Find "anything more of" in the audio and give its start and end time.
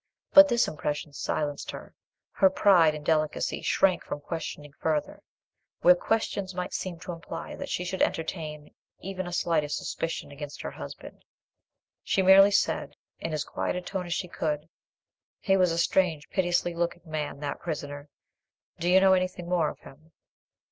19.13-19.81